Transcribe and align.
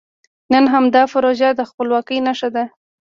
نن 0.53 0.65
همدا 0.73 1.03
پروژه 1.13 1.49
د 1.55 1.61
خپلواکۍ 1.69 2.17
نښه 2.27 2.49
ده. 2.55 2.63